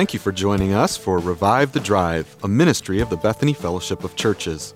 [0.00, 4.02] Thank you for joining us for Revive the Drive, a ministry of the Bethany Fellowship
[4.02, 4.74] of Churches.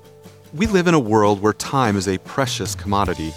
[0.53, 3.31] We live in a world where time is a precious commodity.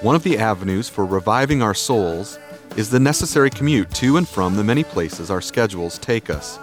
[0.00, 2.38] One of the avenues for reviving our souls
[2.78, 6.58] is the necessary commute to and from the many places our schedules take us.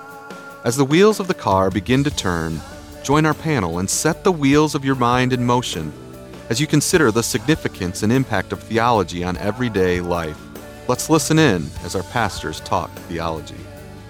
[0.64, 2.60] As the wheels of the car begin to turn,
[3.04, 5.94] join our panel and set the wheels of your mind in motion
[6.50, 10.42] as you consider the significance and impact of theology on everyday life.
[10.88, 13.64] Let's listen in as our pastors talk theology.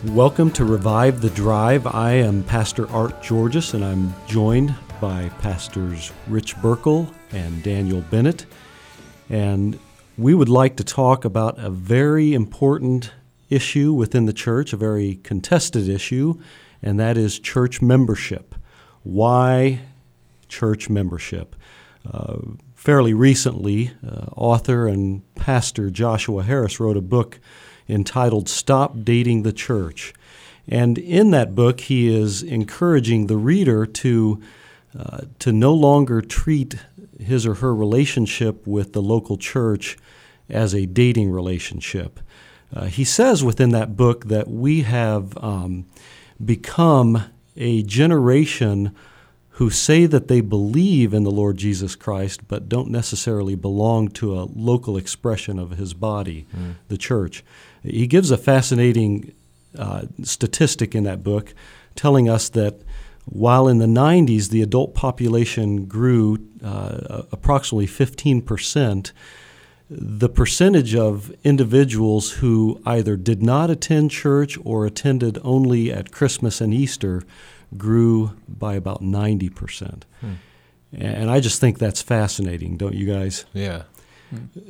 [0.09, 1.87] Welcome to Revive the Drive.
[1.87, 8.45] I am Pastor Art Georges, and I'm joined by Pastors Rich Burkle and Daniel Bennett.
[9.29, 9.79] And
[10.15, 13.13] we would like to talk about a very important
[13.49, 16.39] issue within the church, a very contested issue,
[16.83, 18.53] and that is church membership.
[19.01, 19.79] Why
[20.47, 21.55] church membership?
[22.09, 22.37] Uh,
[22.75, 27.39] fairly recently, uh, author and pastor Joshua Harris wrote a book
[27.87, 30.13] entitled Stop Dating the Church.
[30.67, 34.41] And in that book, he is encouraging the reader to,
[34.97, 36.75] uh, to no longer treat
[37.19, 39.97] his or her relationship with the local church
[40.49, 42.19] as a dating relationship.
[42.73, 45.85] Uh, he says within that book that we have um,
[46.43, 48.93] become a generation
[49.55, 54.37] who say that they believe in the Lord Jesus Christ but don't necessarily belong to
[54.37, 56.75] a local expression of his body, mm.
[56.89, 57.41] the church.
[57.81, 59.33] He gives a fascinating
[59.77, 61.53] uh, statistic in that book
[61.95, 62.81] telling us that
[63.23, 69.13] while in the 90s the adult population grew uh, approximately 15 percent,
[69.89, 76.59] the percentage of individuals who either did not attend church or attended only at Christmas
[76.59, 77.23] and Easter
[77.77, 80.03] grew by about 90%.
[80.21, 80.33] Hmm.
[80.93, 83.45] And I just think that's fascinating, don't you guys?
[83.53, 83.83] Yeah.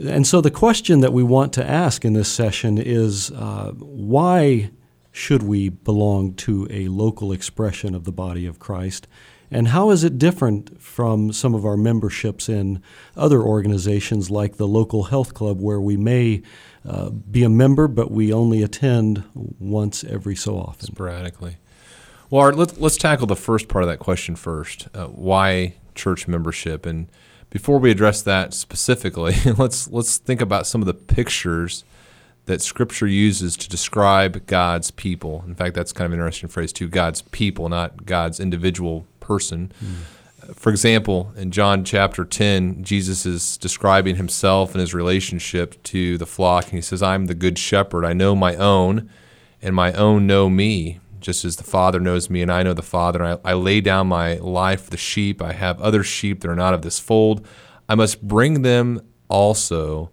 [0.05, 4.71] And so the question that we want to ask in this session is uh, why
[5.11, 9.07] should we belong to a local expression of the body of Christ?
[9.51, 12.81] And how is it different from some of our memberships in
[13.15, 16.41] other organizations like the local health club, where we may
[16.83, 20.87] uh, be a member, but we only attend once every so often?
[20.87, 21.57] Sporadically.
[22.29, 24.87] Well, Art, let's, let's tackle the first part of that question first.
[24.93, 26.85] Uh, why church membership?
[26.85, 27.07] And
[27.49, 31.85] before we address that specifically, let's let's think about some of the pictures
[32.47, 35.43] that Scripture uses to describe God's people.
[35.47, 39.71] In fact, that's kind of an interesting phrase too: God's people, not God's individual person.
[39.81, 40.53] Mm.
[40.53, 46.25] For example, in John chapter 10, Jesus is describing himself and his relationship to the
[46.27, 48.05] flock, and he says, I'm the good shepherd.
[48.05, 49.09] I know my own,
[49.61, 52.83] and my own know me just as the Father knows me and I know the
[52.83, 53.23] Father.
[53.23, 55.41] I, I lay down my life for the sheep.
[55.41, 57.45] I have other sheep that are not of this fold.
[57.89, 60.11] I must bring them also,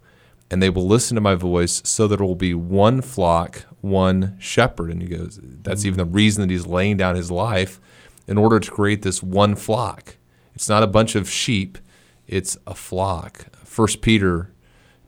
[0.49, 4.35] and they will listen to my voice, so that it will be one flock, one
[4.39, 4.89] shepherd.
[4.89, 7.79] And he goes, that's even the reason that he's laying down his life
[8.27, 10.17] in order to create this one flock.
[10.55, 11.77] It's not a bunch of sheep,
[12.27, 13.45] it's a flock.
[13.63, 14.51] First Peter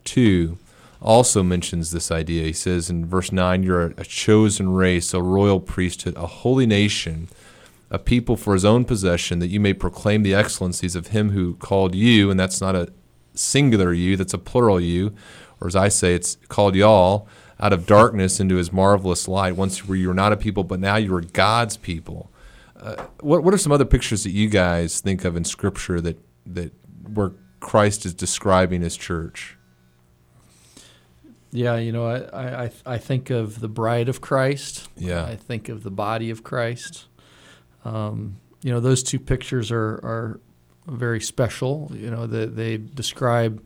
[0.03, 0.59] 2
[1.05, 2.43] also mentions this idea.
[2.45, 7.29] He says in verse 9, You're a chosen race, a royal priesthood, a holy nation,
[7.91, 11.55] a people for his own possession, that you may proclaim the excellencies of him who
[11.55, 12.31] called you.
[12.31, 12.91] And that's not a
[13.35, 15.13] singular you, that's a plural you.
[15.61, 17.27] Or as I say, it's called y'all
[17.59, 19.55] out of darkness into his marvelous light.
[19.55, 22.31] Once you were not a people, but now you are God's people.
[22.77, 26.17] Uh, what, what are some other pictures that you guys think of in Scripture that,
[26.47, 26.73] that
[27.07, 29.55] where Christ is describing his church?
[31.55, 34.89] Yeah, you know, I, I I think of the bride of Christ.
[34.97, 37.05] Yeah, I think of the body of Christ.
[37.85, 40.39] Um, you know, those two pictures are are
[40.87, 41.91] very special.
[41.93, 43.65] You know, they, they, describe.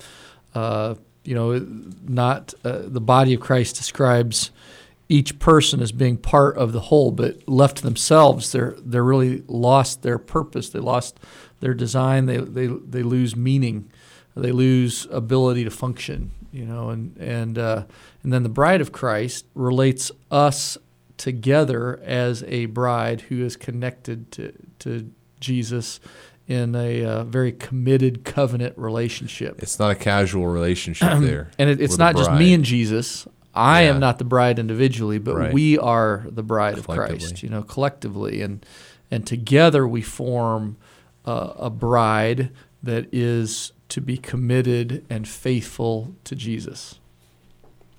[0.55, 0.95] Uh,
[1.25, 1.59] you know,
[2.07, 4.51] not uh, the body of Christ describes
[5.09, 9.43] each person as being part of the whole, but left to themselves, they're they're really
[9.47, 10.69] lost their purpose.
[10.69, 11.19] They lost
[11.59, 12.25] their design.
[12.27, 13.91] They they they lose meaning.
[14.35, 17.83] They lose ability to function you know, and and uh,
[18.23, 20.77] and then the bride of Christ relates us
[21.17, 25.99] together as a bride who is connected to to Jesus
[26.47, 29.61] in a uh, very committed covenant relationship.
[29.61, 33.27] It's not a casual relationship there, and it, it's not just me and Jesus.
[33.53, 33.89] I yeah.
[33.89, 35.53] am not the bride individually, but right.
[35.53, 37.43] we are the bride of Christ.
[37.43, 38.65] You know, collectively, and
[39.11, 40.77] and together we form
[41.25, 42.51] uh, a bride
[42.81, 46.99] that is to be committed and faithful to Jesus.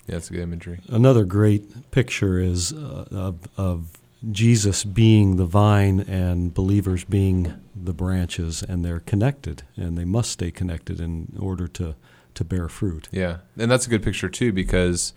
[0.06, 0.80] Yeah, that's a good imagery.
[0.88, 3.92] Another great picture is uh, of, of
[4.32, 10.30] Jesus being the vine and believers being the branches, and they're connected, and they must
[10.30, 11.94] stay connected in order to,
[12.34, 13.08] to bear fruit.
[13.12, 15.12] Yeah, and that's a good picture too because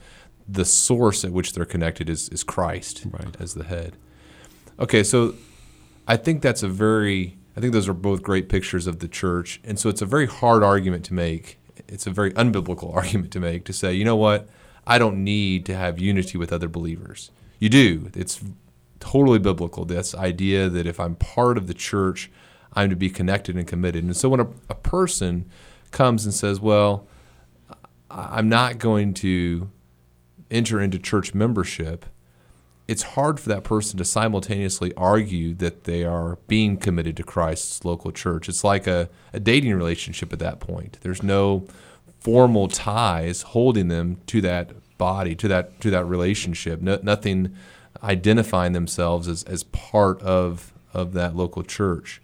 [0.48, 3.36] the source at which they're connected is, is Christ Right.
[3.40, 3.96] as the head.
[4.80, 5.36] Okay, so
[6.08, 9.62] I think that's a very, I think those are both great pictures of the church.
[9.64, 11.60] And so it's a very hard argument to make.
[11.88, 14.48] It's a very unbiblical argument to make to say, you know what?
[14.86, 17.32] I don't need to have unity with other believers.
[17.60, 18.12] You do.
[18.16, 18.44] It's
[19.00, 22.32] totally biblical, this idea that if I'm part of the church,
[22.74, 24.04] I'm to be connected and committed.
[24.04, 25.46] And so when a, a person
[25.92, 27.08] comes and says, well,
[28.10, 29.70] I'm not going to
[30.52, 32.06] enter into church membership,
[32.88, 37.86] it's hard for that person to simultaneously argue that they are being committed to Christ's
[37.86, 38.50] local church.
[38.50, 40.98] It's like a, a dating relationship at that point.
[41.02, 41.68] There's no
[42.20, 46.82] formal ties holding them to that body, to that to that relationship.
[46.82, 47.56] No, nothing
[48.02, 52.22] identifying themselves as, as part of of that local church.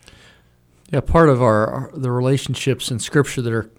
[0.91, 3.71] Yeah, part of our, our the relationships in Scripture that are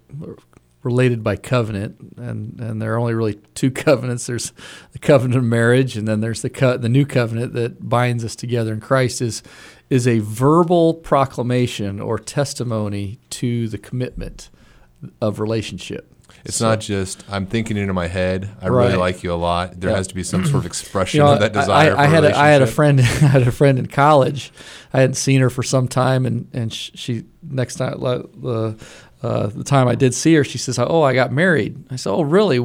[0.83, 4.25] related by covenant, and and there are only really two covenants.
[4.27, 4.51] There's
[4.93, 8.35] the covenant of marriage, and then there's the co- the new covenant that binds us
[8.35, 9.21] together in Christ.
[9.21, 9.43] Is
[9.89, 14.49] is a verbal proclamation or testimony to the commitment
[15.19, 16.07] of relationship.
[16.45, 18.49] It's So- not just I'm thinking into my head.
[18.61, 19.79] I really like you a lot.
[19.79, 19.97] There Yeah.
[19.97, 21.95] has to be some sort of expression You know, of that desire.
[21.95, 22.99] I, I for had a, I had a friend.
[23.01, 24.51] I had a friend in college.
[24.93, 28.75] I hadn't seen her for some time, and and sh- she next time le- the
[29.21, 32.11] uh, the time I did see her, she says, "Oh, I got married." I said,
[32.11, 32.57] "Oh, really?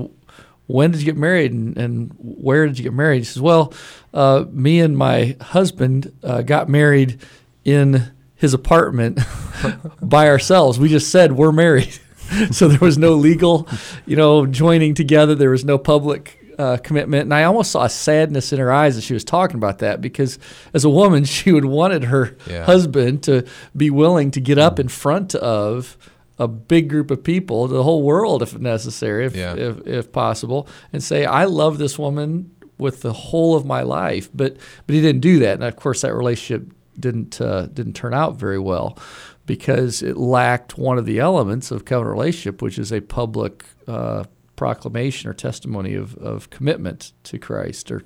[0.69, 3.73] When did you get married, and, and where did you get married?" She says, "Well,
[4.15, 7.21] uh, me and my husband uh, got married
[7.65, 9.19] in his apartment
[10.03, 10.79] by ourselves.
[10.79, 11.99] We just said we're married."
[12.51, 13.69] so there was no legal,
[14.05, 15.35] you know, joining together.
[15.37, 18.97] There was no public uh, commitment, and I almost saw a sadness in her eyes
[18.97, 20.39] as she was talking about that because,
[20.75, 22.65] as a woman, she would wanted her Yeah.
[22.65, 25.97] husband to be willing to get up in front of
[26.39, 29.55] a big group of people, the whole world, if necessary, if, Yeah.
[29.55, 34.29] if, if possible, and say, "I love this woman with the whole of my life."
[34.35, 34.57] But
[34.87, 38.39] but he didn't do that, and of course, that relationship didn't uh, didn't turn out
[38.39, 38.99] very well
[39.47, 44.25] because it lacked one of the elements of covenant relationship, which is a public uh,
[44.57, 48.03] proclamation or testimony of, of commitment to Christ or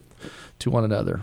[0.59, 1.23] to one another.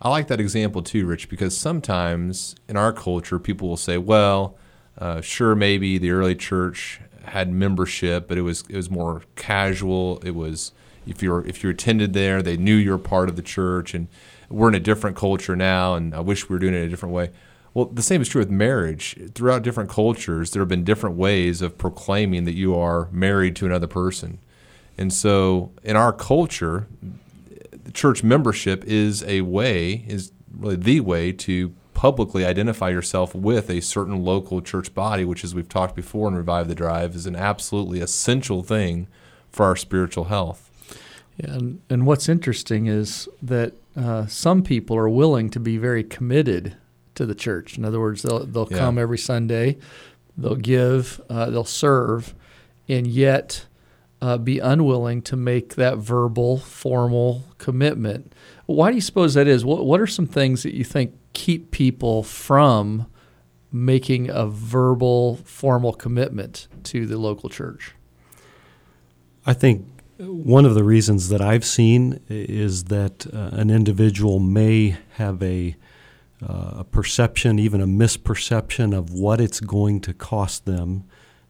[0.00, 4.56] I like that example too, Rich, because sometimes in our culture, people will say, "Well,
[4.98, 10.18] uh, sure, maybe the early church had membership, but it was it was more casual.
[10.24, 10.72] It was
[11.06, 14.08] if you if you attended there, they knew you were part of the church, and
[14.48, 17.14] we're in a different culture now, and I wish we were doing it a different
[17.14, 17.30] way."
[17.74, 19.14] Well, the same is true with marriage.
[19.34, 23.66] Throughout different cultures, there have been different ways of proclaiming that you are married to
[23.66, 24.38] another person.
[24.96, 26.88] And so, in our culture,
[27.92, 33.80] church membership is a way, is really the way to publicly identify yourself with a
[33.80, 37.34] certain local church body, which, as we've talked before in Revive the Drive, is an
[37.34, 39.08] absolutely essential thing
[39.50, 40.70] for our spiritual health.
[41.38, 46.04] Yeah, and, and what's interesting is that uh, some people are willing to be very
[46.04, 46.76] committed
[47.14, 47.78] to the church.
[47.78, 48.78] In other words, they'll they'll Yeah.
[48.78, 49.78] come every Sunday,
[50.36, 52.34] they'll give, uh, they'll serve,
[52.88, 53.64] and yet
[54.20, 58.34] uh, be unwilling to make that verbal, formal commitment.
[58.66, 59.64] Why do you suppose that is?
[59.64, 63.06] What What are some things that you think keep people from
[63.70, 67.94] making a verbal, formal commitment to the local church?
[69.44, 69.86] I think
[70.18, 75.76] one of the reasons that I've seen is that uh, an individual may have a,
[76.42, 81.04] uh, a perception, even a misperception of what it's going to cost them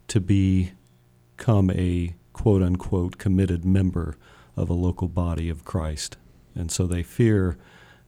[0.08, 4.16] to become a quote unquote committed member
[4.56, 6.16] of a local body of Christ.
[6.56, 7.56] And so they fear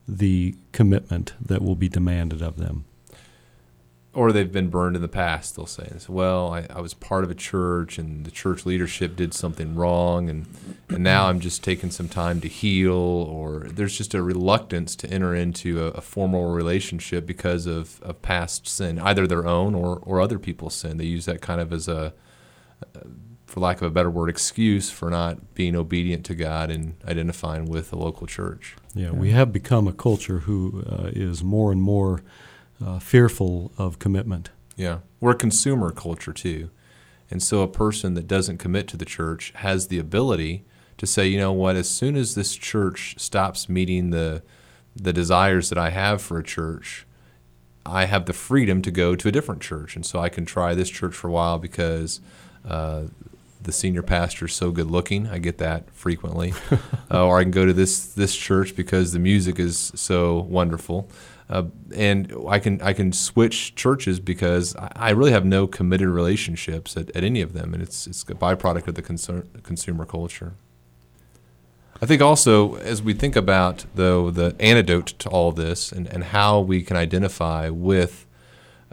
[0.09, 2.85] the commitment that will be demanded of them.
[4.11, 5.91] Or they've been burned in the past, they'll say.
[6.09, 10.29] Well, I, I was part of a church and the church leadership did something wrong,
[10.31, 10.47] and,
[10.89, 12.95] and now I'm just taking some time to heal.
[12.95, 18.19] Or there's just a reluctance to enter into a, a formal relationship because of, of
[18.23, 20.97] past sin, either their own or, or other people's sin.
[20.97, 22.13] They use that kind of as a,
[23.49, 27.65] for lack of a better word, excuse for not being obedient to God and identifying
[27.65, 28.75] with the local church.
[28.93, 32.21] Yeah, we have become a culture who uh, is more and more
[32.85, 34.49] uh, fearful of commitment.
[34.75, 34.99] Yeah.
[35.19, 36.69] We're a consumer culture too.
[37.31, 40.63] And so a person that doesn't commit to the church has the ability
[40.97, 44.43] to say, you know what, as soon as this church stops meeting the
[44.95, 47.05] the desires that I have for a church,
[47.85, 49.95] I have the freedom to go to a different church.
[49.95, 52.19] And so I can try this church for a while because
[52.67, 53.03] uh,
[53.61, 55.27] the senior pastor is so good looking.
[55.27, 56.53] I get that frequently.
[57.11, 61.09] uh, or I can go to this this church because the music is so wonderful.
[61.49, 61.63] Uh,
[61.95, 67.09] and I can I can switch churches because I, really have no committed relationships at,
[67.15, 70.53] at any of them, and it's it's a byproduct of the consumer consumer culture.
[72.01, 76.25] I think also as we think about though the antidote to all this and, and
[76.25, 78.27] how we can identify with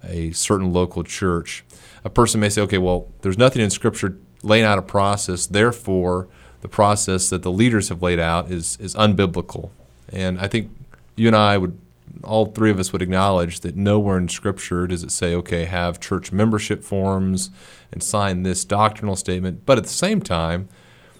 [0.02, 1.62] a certain local church,
[2.04, 6.28] a person may say, okay, well, there's nothing in Scripture laying out a process, therefore
[6.60, 9.70] the process that the leaders have laid out is is unbiblical.
[10.10, 10.70] And I think
[11.16, 11.78] you and I would
[12.24, 16.00] all three of us would acknowledge that nowhere in Scripture does it say, okay, have
[16.00, 17.50] church membership forms
[17.92, 19.66] and sign this doctrinal statement.
[19.66, 20.68] But at the same time,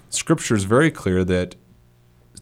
[0.09, 1.55] Scripture is very clear that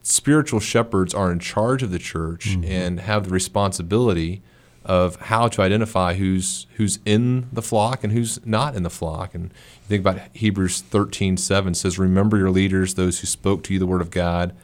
[0.03, 2.63] spiritual shepherds are in charge of the church mm-hmm.
[2.63, 4.41] and have the responsibility
[4.85, 9.33] of how to identify who's who's in the flock and who's not in the flock.
[9.33, 13.73] And you think about Hebrews 13, 7 says, Remember your leaders, those who spoke to
[13.73, 14.55] you the word of God.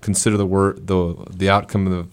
[0.00, 2.08] Consider the word the the outcome of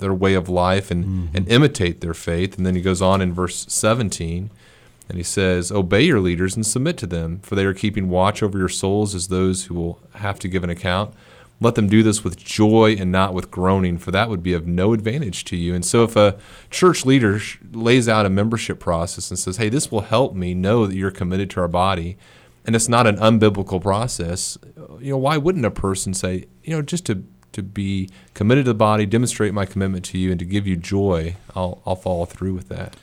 [0.00, 1.36] their way of life and, mm-hmm.
[1.36, 2.56] and imitate their faith.
[2.56, 4.50] And then he goes on in verse 17
[5.08, 8.42] and he says, Obey your leaders and submit to them, for they are keeping watch
[8.42, 11.14] over your souls as those who will have to give an account.
[11.62, 14.66] Let them do this with joy and not with groaning, for that would be of
[14.66, 15.74] no advantage to you.
[15.74, 16.38] And so, if a
[16.70, 17.40] church leader
[17.72, 21.10] lays out a membership process and says, Hey, this will help me know that you're
[21.10, 22.16] committed to our body,
[22.64, 24.56] and it's not an unbiblical process,
[25.00, 28.70] you know, why wouldn't a person say, you know, just to to be committed to
[28.70, 32.24] the body, demonstrate my commitment to you, and to give you joy, I'll, I'll follow
[32.24, 32.96] through with that.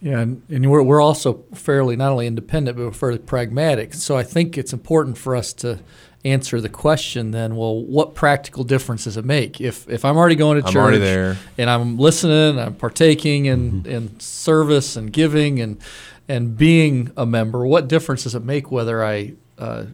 [0.00, 3.92] Yeah, and, and we're, we're also fairly not only independent, but we're fairly pragmatic.
[3.92, 5.80] So I think it's important for us to
[6.24, 10.34] answer the question then well what practical difference does it make if if i'm already
[10.34, 13.90] going to I'm church and i'm listening i'm partaking in mm-hmm.
[13.90, 15.80] in service and giving and
[16.28, 19.84] and being a member what difference does it make whether i uh,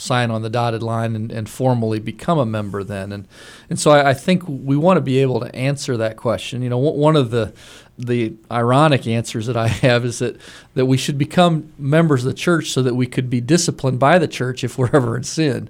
[0.00, 3.12] sign on the dotted line and, and, formally become a member then.
[3.12, 3.28] And
[3.68, 6.62] and so I, I, think we want to be able to answer that question.
[6.62, 7.52] You know one of the
[7.98, 10.40] the ironic answers that I have is that
[10.74, 14.18] that we should become members of the church so that we could be disciplined by
[14.18, 15.68] the church if we're ever in sin.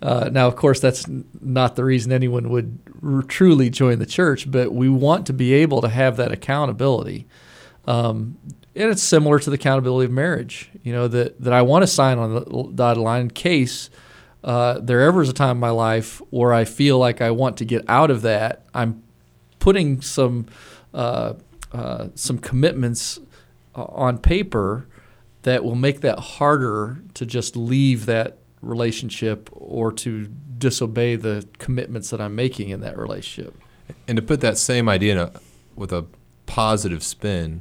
[0.00, 1.06] Uh, now of course that's
[1.40, 2.78] not the reason anyone would
[3.28, 7.26] truly join the church but we want to be able to have that accountability
[7.86, 8.38] um,
[8.74, 10.70] and it's similar to the accountability of marriage.
[10.82, 13.90] You know that that I want to sign on the dotted line in case
[14.42, 17.56] uh, there ever is a time in my life where I feel like I want
[17.58, 18.64] to get out of that.
[18.74, 19.02] I'm
[19.58, 20.46] putting some
[20.92, 21.34] uh,
[21.72, 23.18] uh, some commitments
[23.74, 24.86] uh, on paper
[25.42, 30.26] that will make that harder to just leave that relationship or to
[30.58, 33.54] disobey the commitments that I'm making in that relationship.
[34.08, 35.32] And to put that same idea a,
[35.74, 36.06] with a
[36.46, 37.60] positive spin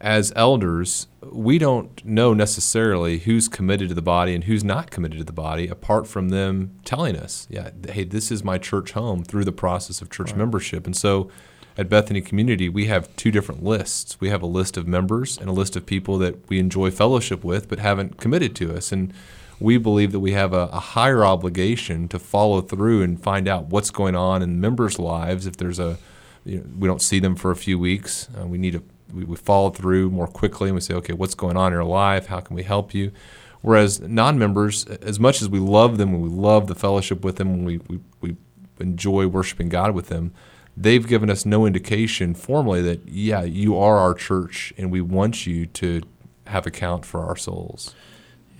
[0.00, 5.18] as elders, we don't know necessarily who's committed to the body and who's not committed
[5.18, 9.24] to the body, apart from them telling us, yeah, hey, this is my church home
[9.24, 10.38] through the process of church right.
[10.38, 10.86] membership.
[10.86, 11.30] And so
[11.76, 14.20] at Bethany Community, we have two different lists.
[14.20, 17.42] We have a list of members and a list of people that we enjoy fellowship
[17.42, 18.92] with but haven't committed to us.
[18.92, 19.12] And
[19.60, 23.66] we believe that we have a, a higher obligation to follow through and find out
[23.66, 25.46] what's going on in members' lives.
[25.46, 25.98] If there's a,
[26.44, 29.24] you know, we don't see them for a few weeks, uh, we need to we,
[29.24, 32.26] we follow through more quickly and we say, okay, what's going on in your life?
[32.26, 33.12] How can we help you?
[33.60, 37.48] Whereas non-members, as much as we love them and we love the fellowship with them
[37.48, 38.36] and we, we, we
[38.78, 40.32] enjoy worshiping God with them,
[40.76, 45.46] they've given us no indication formally that, yeah, you are our church and we want
[45.46, 46.02] you to
[46.46, 47.94] have account for our souls.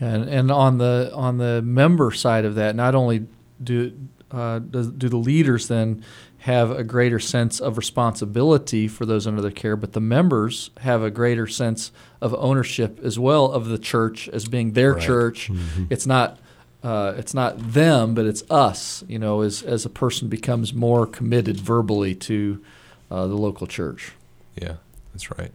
[0.01, 3.27] And, and on the on the member side of that, not only
[3.63, 3.93] do
[4.31, 6.05] uh, do, do the leaders then
[6.49, 11.03] have a greater sense of responsibility for those under their care, but the members have
[11.03, 15.03] a greater sense of ownership as well of the church as being their right.
[15.03, 15.51] church.
[15.51, 15.85] Mm-hmm.
[15.91, 16.39] It's not
[16.83, 19.05] uh, it's not them, but it's us.
[19.07, 22.65] You know, as as a person becomes more committed verbally to
[23.11, 24.13] uh, the local church.
[24.57, 24.77] Yeah,
[25.13, 25.53] that's right.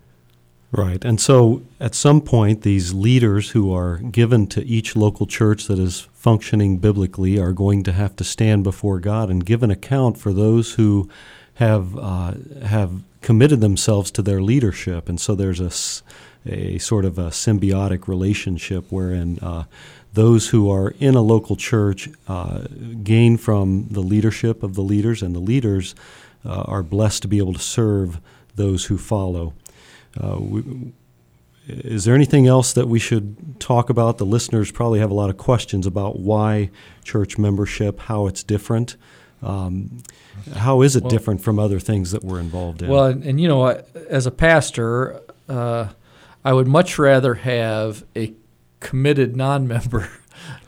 [0.76, 1.06] Right.
[1.06, 5.78] And so at some point, these leaders who are given to each local church that
[5.78, 10.18] is functioning biblically are going to have to stand before God and give an account
[10.18, 11.08] for those who
[11.56, 12.34] have, uh,
[12.66, 15.08] have committed themselves to their leadership.
[15.08, 15.72] And so there's a,
[16.52, 19.66] a sort of a symbiotic relationship wherein uh,
[20.14, 22.62] those who are in a local church uh,
[23.04, 25.94] gain from the leadership of the leaders, and the leaders
[26.44, 28.20] uh, are blessed to be able to serve
[28.56, 29.54] those who follow.
[30.20, 30.94] Uh, we,
[31.68, 34.18] is there anything else that we should talk about?
[34.18, 36.70] The listeners probably have a lot of questions about why
[37.04, 38.98] church membership, how it's different.
[39.42, 40.04] Um,
[40.56, 42.90] how is it well, different from other things that we're involved in?
[42.90, 45.90] Well, and, and you know, as a pastor, uh,
[46.44, 48.34] I would much rather have a
[48.80, 50.10] committed non-member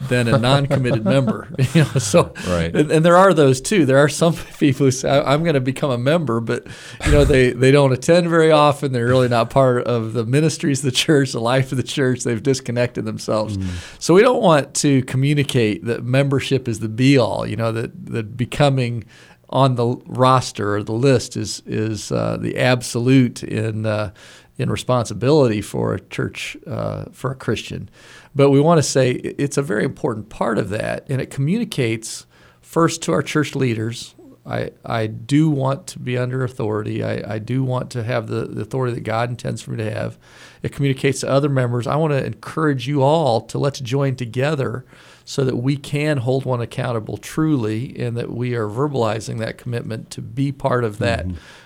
[0.10, 1.48] than a non-committed member.
[1.74, 2.74] You know, so Right.
[2.75, 3.86] and, and there are those too.
[3.86, 6.65] There are some people who say, "I- "I'm going to become a member," but
[7.05, 8.91] you know they they don't attend very often.
[8.91, 12.24] They're really not part of the ministries of the church, the life of the church.
[12.24, 13.58] They've disconnected themselves.
[14.00, 17.46] So we don't want to communicate that membership is the be all.
[17.48, 19.05] You know that that becoming
[19.50, 24.12] on the roster or the list is is uh, the absolute in uh,
[24.58, 27.90] in responsibility for a church uh, for a Christian.
[28.34, 32.26] But we want to say it's a very important part of that, and it communicates
[32.62, 34.16] first to our church leaders.
[34.46, 37.04] I, I do want to be under authority.
[37.04, 39.92] I, I do want to have the, the authority that God intends for me to
[39.92, 40.20] have.
[40.62, 41.88] It communicates to other members.
[41.88, 44.86] I want to encourage you all to let's join together
[45.24, 50.12] so that we can hold one accountable truly and that we are verbalizing that commitment
[50.12, 51.26] to be part of that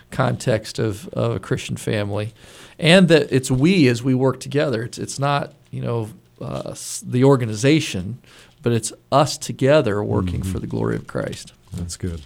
[0.10, 2.34] context of, of a Christian family.
[2.80, 4.84] And that it's we as we work together.
[4.84, 6.10] It's, it's not, you know,
[6.42, 6.74] uh,
[7.06, 8.20] the organization,
[8.64, 11.54] but it's us together working for the glory of Christ.
[11.74, 12.22] That's good.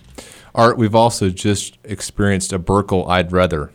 [0.55, 3.71] Art, we've also just experienced a Burkle I'd rather.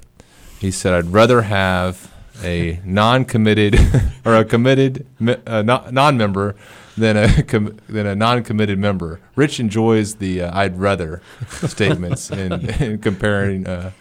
[0.61, 3.77] He said, I'd rather have a non committed
[4.25, 5.05] or a committed
[5.47, 6.55] uh, non- non-member
[6.97, 9.21] than a com- than a non-committed member.
[9.37, 13.93] Rich enjoys the uh, "I'd rather" statements and, and comparing, uh,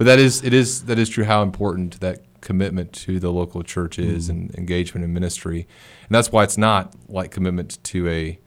[0.00, 1.24] but that is it is that is true.
[1.24, 5.66] How important that commitment to the local church is and engagement in ministry,
[6.08, 8.38] and that's why it's not like commitment to a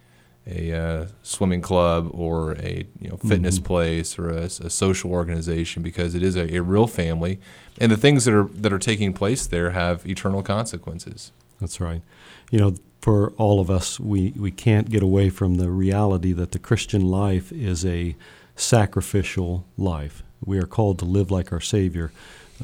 [0.48, 5.83] a uh, swimming club or a you know fitness place or a, a social organization
[5.83, 7.39] because it is a, a real family,
[7.79, 11.31] and the things that are that are taking place there have eternal consequences.
[11.62, 12.01] That's right.
[12.50, 16.51] You know, for all of us, we, we can't get away from the reality that
[16.51, 18.15] the Christian life is a
[18.55, 20.24] sacrificial life.
[20.46, 22.12] We are called to live like our Savior.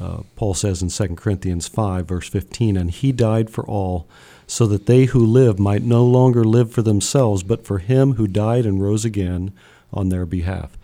[0.00, 4.06] Uh, Paul says in 2 Corinthians 5, verse 15, And he died for all,
[4.46, 8.26] so that they who live might no longer live for themselves, but for him who
[8.26, 9.52] died and rose again
[9.92, 10.76] on their behalf.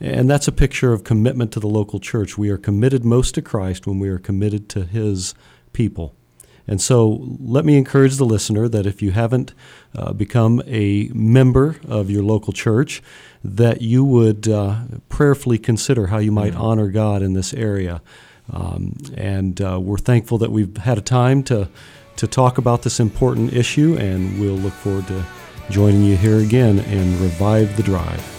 [0.00, 2.36] And that's a picture of commitment to the local church.
[2.36, 5.34] We are committed most to Christ when we are committed to his
[5.72, 6.14] people.
[6.66, 9.52] And so let me encourage the listener that if you haven't
[9.94, 13.02] uh, become a member of your local church,
[13.42, 18.00] that you would uh, prayerfully consider how you might honor God in this area.
[18.50, 21.68] Um, and uh, we're thankful that we've had a time to,
[22.16, 25.24] to talk about this important issue, and we'll look forward to
[25.70, 28.33] joining you here again and revive the drive.